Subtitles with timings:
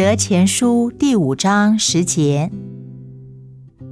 [0.00, 2.50] 得前书第五章十节，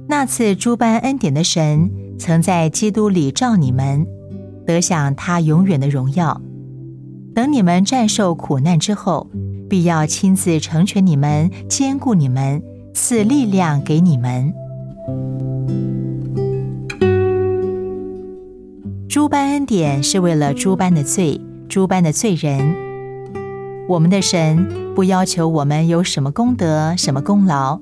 [0.07, 4.07] 那次诸般恩典的神，曾在基督里召你们，
[4.65, 6.41] 得享他永远的荣耀。
[7.35, 9.29] 等你们战胜苦难之后，
[9.69, 14.51] 必要亲自成全你们，兼顾你们，赐力量给你们。
[19.07, 22.75] 诸般恩典是为了诸般的罪，诸般的罪人。
[23.87, 27.79] 我们的神不要求我们有什么功德、什么功劳，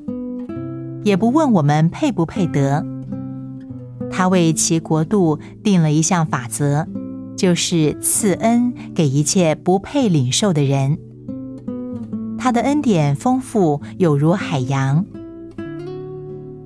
[1.03, 2.85] 也不问我们配不配得。
[4.11, 6.85] 他为其国度定了一项法则，
[7.35, 10.99] 就是赐恩给一切不配领受的人。
[12.37, 15.03] 他的恩典丰富，有如海洋。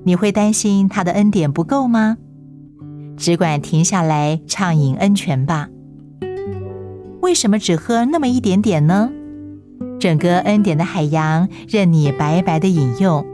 [0.04, 2.18] 你会担心他的恩典不够吗？
[3.16, 5.70] 只管停下来畅饮恩泉吧。
[7.22, 9.10] 为什么只喝那么一点点呢？
[9.98, 13.24] 整个恩典的海洋任你白白的饮用。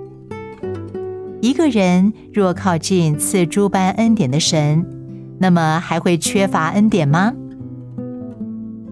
[1.40, 4.84] 一个人若靠近赐诸般恩典的神，
[5.38, 7.32] 那么还会缺乏恩典吗？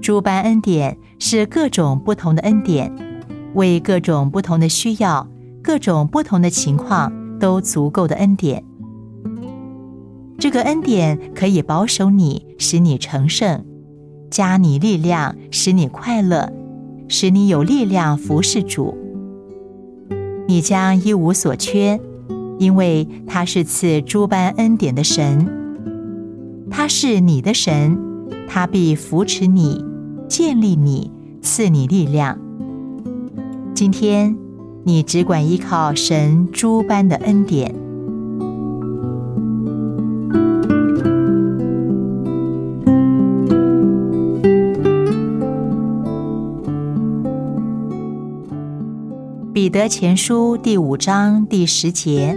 [0.01, 2.95] 诸般恩典是各种不同的恩典，
[3.55, 5.27] 为各种不同的需要、
[5.63, 8.63] 各种不同的情况都足够的恩典。
[10.39, 13.65] 这个恩典可以保守你，使你成圣，
[14.31, 16.53] 加你力量，使你快乐，
[17.09, 18.97] 使你有力量服侍主。
[20.49, 22.01] 你将一无所缺，
[22.59, 25.47] 因为他是赐诸般恩典的神。
[26.71, 27.99] 他是你的神，
[28.49, 29.85] 他必扶持你，
[30.29, 32.39] 建立你，赐你力量。
[33.75, 34.37] 今天，
[34.85, 37.75] 你只管依靠神诸般的恩典。
[49.57, 52.37] 彼得前书第五章第十节：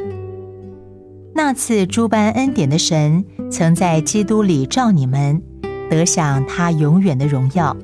[1.35, 5.43] 那次诸般恩典的神，曾在基督里召你们，
[5.89, 7.75] 得享他永远的荣耀。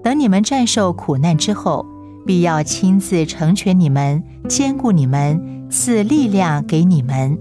[0.00, 1.84] 等你们战胜苦难之后，
[2.24, 7.36] 必要亲自成全你们，兼顾你们，赐力量给你们。